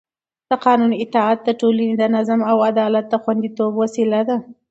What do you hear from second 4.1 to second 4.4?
ده